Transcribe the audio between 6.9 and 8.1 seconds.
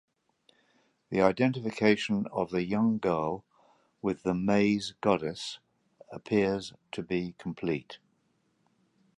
to be complete.